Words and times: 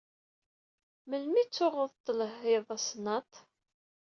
Melmi 1.09 1.37
i 1.41 1.45
ttuɣed 1.47 1.91
telhid 2.05 2.65
asennaṭ? 2.75 3.31